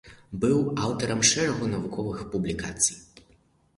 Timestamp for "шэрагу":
1.33-1.69